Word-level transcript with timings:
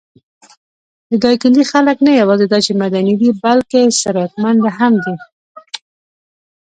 د 1.09 1.11
دايکندي 1.23 1.63
خلک 1.71 1.97
نه 2.07 2.11
یواځې 2.21 2.45
دا 2.51 2.59
چې 2.65 2.71
معدني 2.79 3.15
دي، 3.21 3.29
بلکې 3.43 3.81
ثروتمنده 4.01 4.69
هم 4.79 4.93
دي. 5.05 5.15